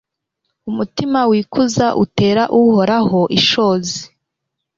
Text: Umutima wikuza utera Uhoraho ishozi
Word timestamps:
Umutima 0.69 1.19
wikuza 1.29 1.87
utera 2.03 2.43
Uhoraho 2.59 3.19
ishozi 3.39 3.99